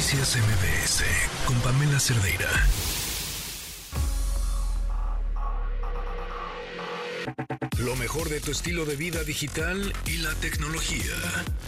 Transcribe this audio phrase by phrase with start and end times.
[0.00, 1.04] Noticias MBS
[1.44, 2.48] con Pamela Cerdeira.
[7.84, 11.12] Lo mejor de tu estilo de vida digital y la tecnología.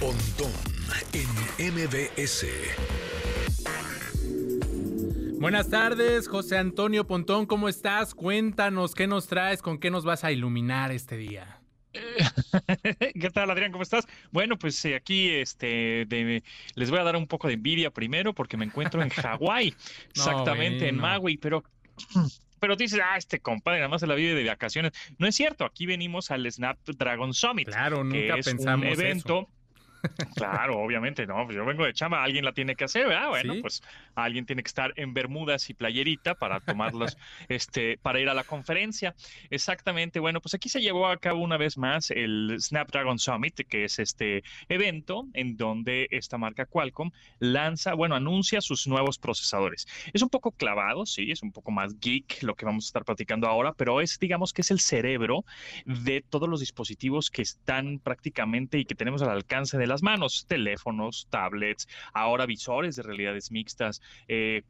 [0.00, 0.50] Pontón
[1.12, 2.46] en MBS.
[5.38, 8.12] Buenas tardes, José Antonio Pontón, ¿cómo estás?
[8.12, 11.60] Cuéntanos qué nos traes, con qué nos vas a iluminar este día.
[13.20, 13.72] ¿Qué tal, Adrián?
[13.72, 14.06] ¿Cómo estás?
[14.30, 16.06] Bueno, pues eh, aquí este,
[16.74, 19.74] les voy a dar un poco de envidia primero porque me encuentro en Hawái,
[20.14, 21.64] exactamente, en Maui, pero
[22.60, 24.92] pero dices, ah, este compadre nada más se la vive de vacaciones.
[25.18, 27.68] No es cierto, aquí venimos al Snapdragon Summit.
[27.68, 29.48] Claro, nunca que es pensamos un evento.
[30.34, 33.28] Claro, obviamente, no, pues yo vengo de chama, alguien la tiene que hacer, ¿verdad?
[33.28, 33.82] Bueno, pues
[34.14, 37.16] alguien tiene que estar en bermudas y playerita para tomarlos,
[37.48, 39.14] este, para ir a la conferencia.
[39.50, 43.84] Exactamente, bueno, pues aquí se llevó a cabo una vez más el Snapdragon Summit, que
[43.84, 49.86] es este evento en donde esta marca Qualcomm lanza, bueno, anuncia sus nuevos procesadores.
[50.12, 53.04] Es un poco clavado, sí, es un poco más geek lo que vamos a estar
[53.04, 55.44] platicando ahora, pero es, digamos que es el cerebro
[55.84, 61.26] de todos los dispositivos que están prácticamente y que tenemos al alcance de manos, teléfonos,
[61.30, 64.62] tablets, ahora visores de realidades mixtas, eh,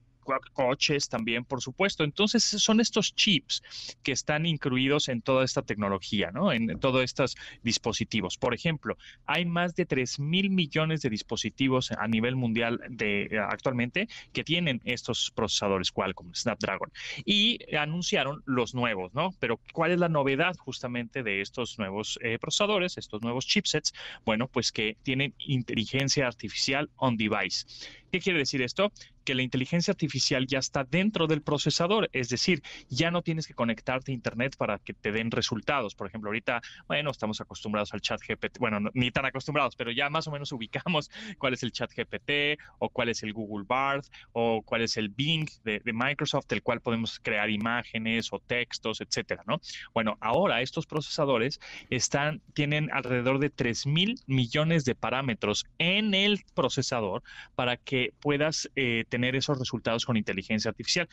[0.53, 2.05] coches también, por supuesto.
[2.05, 3.63] Entonces, son estos chips
[4.03, 6.53] que están incluidos en toda esta tecnología, ¿no?
[6.53, 8.37] En todos estos dispositivos.
[8.37, 8.97] Por ejemplo,
[9.27, 14.81] hay más de 3 mil millones de dispositivos a nivel mundial de, actualmente que tienen
[14.85, 16.91] estos procesadores Qualcomm, Snapdragon.
[17.25, 19.31] Y anunciaron los nuevos, ¿no?
[19.39, 23.93] Pero, ¿cuál es la novedad justamente de estos nuevos eh, procesadores, estos nuevos chipsets?
[24.25, 27.67] Bueno, pues que tienen inteligencia artificial on device.
[28.11, 28.93] ¿Qué quiere decir esto?
[29.27, 33.55] Que la inteligencia artificial ya está dentro del procesador, es decir, ya no tienes que
[33.55, 35.97] conectarte a Internet para que te den resultados.
[35.97, 40.09] Por ejemplo, ahorita, bueno, estamos acostumbrados al chat GPT, bueno, ni tan acostumbrados, pero ya
[40.11, 44.05] más o menos ubicamos cuál es el chat GPT o cuál es el Google Bard
[44.33, 49.43] o cuál es el Bing de, Microsoft, el cual podemos crear imágenes o textos, etcétera,
[49.47, 49.61] ¿no?
[49.93, 51.59] Bueno, ahora estos procesadores
[51.91, 57.23] están, tienen alrededor de 3 mil millones de parámetros en el procesador
[57.55, 61.09] para que puedas eh, tener esos resultados con inteligencia artificial.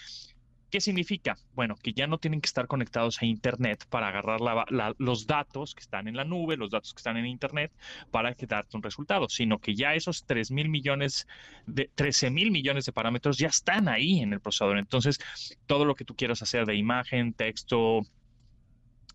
[0.73, 1.37] ¿Qué significa?
[1.53, 4.39] Bueno, que ya no tienen que estar conectados a Internet para agarrar
[4.97, 7.71] los datos que están en la nube, los datos que están en Internet,
[8.09, 11.27] para que darte un resultado, sino que ya esos 3 mil millones,
[11.67, 14.79] de 13 mil millones de parámetros ya están ahí en el procesador.
[14.79, 15.19] Entonces,
[15.67, 18.01] todo lo que tú quieras hacer de imagen, texto,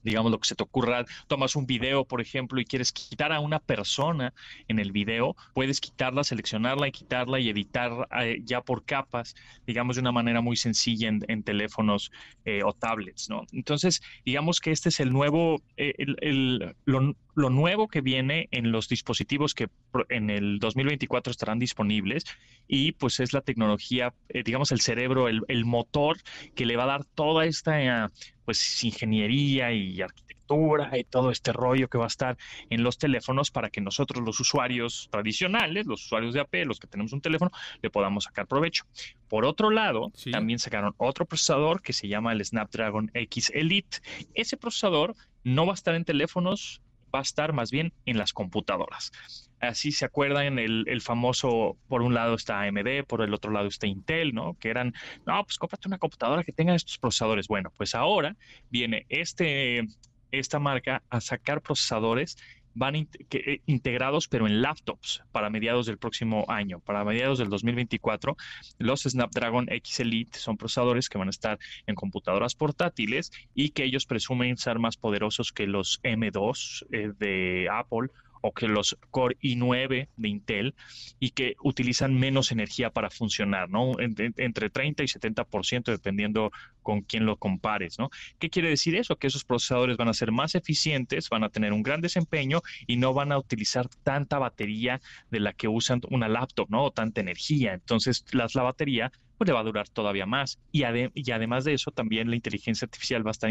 [0.03, 3.41] digamos lo que se te ocurra, tomas un video, por ejemplo, y quieres quitar a
[3.41, 4.33] una persona
[4.69, 9.35] en el video, puedes quitarla, seleccionarla y quitarla y editar eh, ya por capas,
[9.67, 12.11] digamos de una manera muy sencilla en, teléfonos
[12.45, 13.45] eh, o tablets, ¿no?
[13.53, 18.73] Entonces, digamos que este es el nuevo, eh, el, lo, lo, nuevo que viene en
[18.73, 19.69] los dispositivos que
[20.09, 22.25] en el 2024 estarán disponibles
[22.67, 24.13] y pues es la tecnología,
[24.45, 26.19] digamos el cerebro, el, el, motor
[26.55, 28.11] que le va a dar toda esta
[28.49, 32.39] pues ingeniería y arquitectura y todo este rollo que va a estar
[32.71, 36.87] en los teléfonos para que nosotros los usuarios tradicionales, los usuarios de AP, los que
[36.87, 37.51] tenemos un teléfono,
[37.83, 38.85] le podamos sacar provecho.
[39.29, 43.99] Por otro lado, también sacaron otro procesador que se llama el Snapdragon X Elite.
[44.33, 46.81] Ese procesador no va a estar en teléfonos,
[47.15, 49.13] va a estar más bien en las computadoras.
[49.61, 53.67] Así se acuerdan el, el, famoso, por un lado está AMD, por el otro lado
[53.67, 54.57] está Intel, ¿no?
[54.61, 54.95] Que eran,
[55.27, 57.49] no, pues cómprate una computadora que tenga estos procesadores.
[57.49, 58.37] Bueno, pues ahora
[58.71, 59.89] viene este,
[60.31, 62.37] esta marca a sacar procesadores
[62.79, 68.37] van eh, integrados pero en laptops para mediados del próximo año, para mediados del 2024.
[68.79, 73.85] Los Snapdragon X Elite son procesadores que van a estar en computadoras portátiles y que
[73.85, 79.37] ellos presumen ser más poderosos que los M2 eh, de Apple o que los Core
[79.43, 80.75] i9 de Intel
[81.19, 83.93] y que utilizan menos energía para funcionar, ¿no?
[83.99, 86.51] entre 30 y 70% dependiendo
[86.83, 88.11] con quién lo compares, ¿no?
[88.39, 89.17] ¿Qué quiere decir eso?
[89.17, 92.97] Que esos procesadores van a ser más eficientes, van a tener un gran desempeño y
[92.97, 95.01] no van a utilizar tanta batería
[95.31, 96.85] de la que usan una laptop, ¿no?
[96.85, 97.75] O tanta energía.
[97.75, 100.59] Entonces, la batería pues le va a durar todavía más.
[100.73, 100.83] Y,
[101.15, 103.51] y además de eso, también la inteligencia artificial va a estar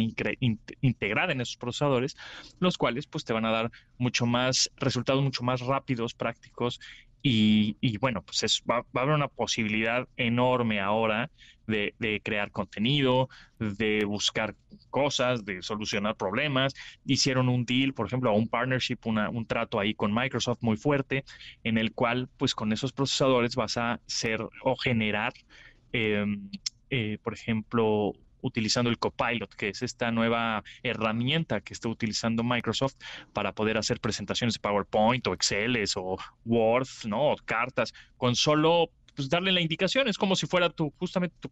[0.82, 2.16] integrada en esos procesadores,
[2.60, 6.80] los cuales pues te van a dar mucho más resultados mucho más rápidos, prácticos
[7.22, 11.30] y, bueno, pues va, a haber una posibilidad enorme ahora
[11.66, 13.28] de, crear contenido,
[13.60, 14.56] de buscar
[14.90, 16.74] cosas, de solucionar problemas.
[17.06, 21.26] Hicieron un deal, por ejemplo, un partnership, un trato ahí con Microsoft muy fuerte,
[21.64, 25.34] en el cual, pues con esos procesadores vas a ser o generar
[25.92, 32.96] por ejemplo, utilizando el Copilot, que es esta nueva herramienta que está utilizando Microsoft
[33.34, 37.32] para poder hacer presentaciones de PowerPoint o Excel o Word, ¿no?
[37.32, 40.08] O cartas, con solo pues darle la indicación.
[40.08, 41.50] Es como si fuera tu, justamente tu,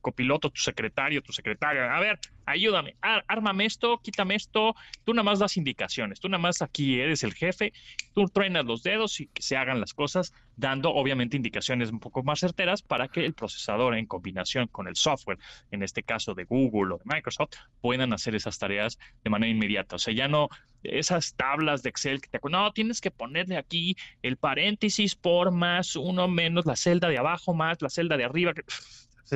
[0.00, 1.94] copiloto, tu secretario, tu secretaria.
[1.94, 2.18] A ver,
[2.50, 4.74] ayúdame, ármame esto, quítame esto.
[5.04, 6.20] Tú nada más das indicaciones.
[6.20, 7.72] Tú nada más aquí eres el jefe.
[8.14, 12.40] Tú truenas los dedos y se hagan las cosas, dando obviamente indicaciones un poco más
[12.40, 15.38] certeras para que el procesador en combinación con el software,
[15.70, 19.96] en este caso de Google o de Microsoft, puedan hacer esas tareas de manera inmediata.
[19.96, 20.48] O sea, ya no
[20.82, 25.96] esas tablas de Excel que te no, tienes que ponerle aquí el paréntesis por más
[25.96, 28.52] uno menos la celda de abajo más la celda de arriba.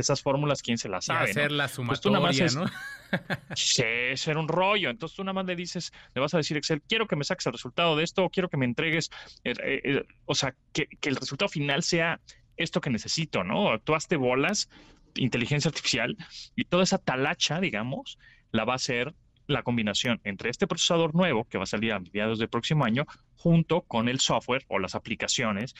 [0.00, 1.28] Esas fórmulas, ¿quién se las sabe?
[1.28, 2.66] Y hacer la sumatoria, ¿no?
[3.56, 3.82] sí,
[4.14, 4.90] ser un rollo.
[4.90, 7.46] Entonces tú nada más le dices, le vas a decir Excel, quiero que me saques
[7.46, 9.10] el resultado de esto, quiero que me entregues,
[9.44, 12.20] eh, eh, eh, o sea, que, que, el resultado final sea
[12.56, 13.78] esto que necesito, ¿no?
[13.80, 14.68] Tú hazte bolas,
[15.14, 16.16] inteligencia artificial,
[16.56, 18.18] y toda esa talacha, digamos,
[18.50, 19.14] la va a hacer
[19.46, 23.06] la combinación entre este procesador nuevo que va a salir a mediados del próximo año
[23.36, 25.74] junto con el software o las aplicaciones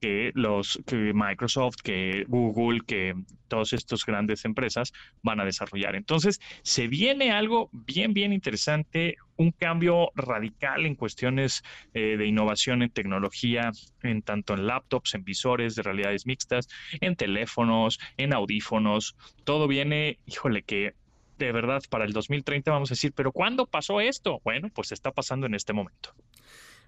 [0.00, 3.14] que los que Microsoft, que Google, que
[3.48, 5.96] todas estas grandes empresas van a desarrollar.
[5.96, 11.62] Entonces, se viene algo bien, bien interesante, un cambio radical en cuestiones
[11.94, 13.70] eh, de innovación en tecnología,
[14.02, 16.68] en tanto en laptops, en visores de realidades mixtas,
[17.00, 19.16] en teléfonos, en audífonos.
[19.44, 20.94] Todo viene, híjole, que
[21.38, 24.40] de verdad para el 2030 vamos a decir, pero ¿cuándo pasó esto?
[24.42, 26.14] Bueno, pues está pasando en este momento.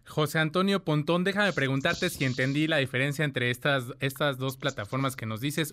[0.09, 5.27] José Antonio Pontón, déjame preguntarte si entendí la diferencia entre estas, estas dos plataformas que
[5.27, 5.73] nos dices.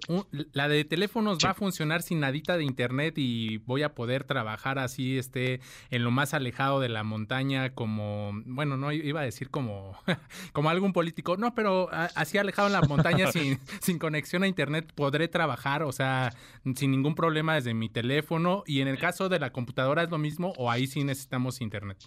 [0.51, 4.77] la de teléfonos va a funcionar sin nadita de internet y voy a poder trabajar
[4.79, 9.49] así, este, en lo más alejado de la montaña, como, bueno, no iba a decir
[9.49, 9.97] como,
[10.53, 14.91] como algún político, no, pero así alejado en la montaña sin, sin conexión a internet
[14.93, 16.33] podré trabajar, o sea,
[16.75, 18.63] sin ningún problema desde mi teléfono.
[18.67, 21.97] Y en el caso de la computadora es lo mismo o ahí sí necesitamos internet.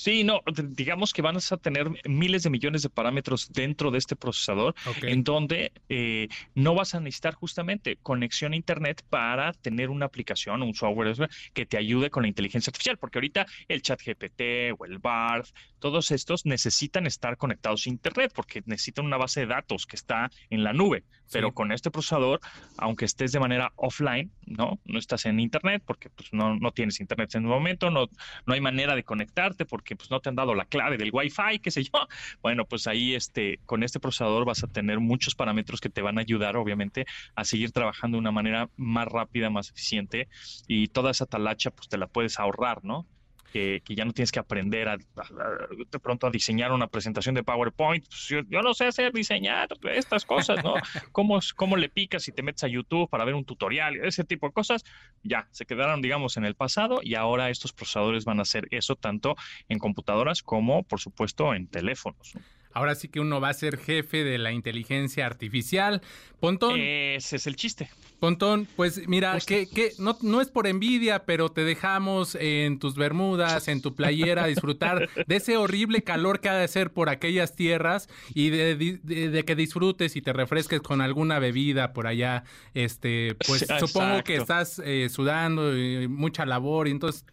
[0.00, 4.16] Sí, no, digamos que van a tener miles de millones de parámetros dentro de este
[4.16, 10.06] procesador, en donde eh, no vas a necesitar justamente conexión a Internet para tener una
[10.06, 14.72] aplicación, un software que te ayude con la inteligencia artificial, porque ahorita el chat GPT
[14.78, 15.48] o el BART,
[15.80, 20.30] todos estos necesitan estar conectados a Internet, porque necesitan una base de datos que está
[20.48, 21.04] en la nube.
[21.32, 22.40] Pero con este procesador,
[22.76, 24.80] aunque estés de manera offline, ¿no?
[24.84, 28.08] No estás en Internet, porque pues, no, no tienes Internet en un momento, no,
[28.46, 31.60] no hay manera de conectarte, porque pues no te han dado la clave del Wi-Fi,
[31.62, 31.90] qué sé yo.
[32.42, 36.18] Bueno, pues ahí este, con este procesador vas a tener muchos parámetros que te van
[36.18, 37.04] a ayudar, obviamente,
[37.34, 40.28] a seguir trabajando de una manera más rápida, más eficiente
[40.66, 43.06] y toda esa talacha pues te la puedes ahorrar, ¿no?
[43.50, 48.06] Que, ya no tienes que aprender a, de pronto a diseñar una presentación de PowerPoint.
[48.06, 50.74] Pues, yo, no sé hacer diseñar estas cosas, ¿no?
[51.12, 53.96] ¿Cómo, ¿Cómo le picas si te metes a YouTube para ver un tutorial?
[53.96, 54.84] Ese tipo de cosas
[55.22, 58.96] ya se quedaron, digamos, en el pasado y ahora estos procesadores van a hacer eso
[58.96, 59.36] tanto
[59.68, 62.34] en computadoras como, por supuesto, en teléfonos.
[62.72, 66.02] Ahora sí que uno va a ser jefe de la inteligencia artificial.
[66.38, 66.78] Pontón.
[66.78, 67.90] Ese es el chiste.
[68.20, 72.94] Pontón, pues mira, que, que no, no, es por envidia, pero te dejamos en tus
[72.94, 77.56] bermudas, en tu playera, disfrutar de ese horrible calor que ha de ser por aquellas
[77.56, 82.44] tierras y de, que disfrutes y te refresques con alguna bebida por allá.
[82.74, 87.24] Este, pues supongo que estás eh, sudando y mucha labor, y entonces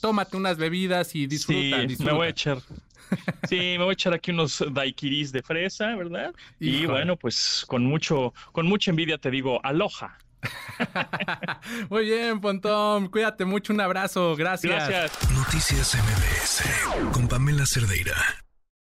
[0.00, 1.86] tómate unas bebidas y disfruta.
[2.04, 2.58] Me voy a echar
[3.48, 6.34] Sí, me voy a echar aquí unos daiquiris de fresa, ¿verdad?
[6.58, 10.18] Y bueno, pues con mucho, con mucha envidia te digo, aloja.
[11.90, 13.08] Muy bien, Pontón.
[13.08, 13.72] Cuídate mucho.
[13.72, 14.36] Un abrazo.
[14.36, 14.88] Gracias.
[14.88, 15.30] Gracias.
[15.30, 18.43] Noticias MBS con Pamela Cerdeira.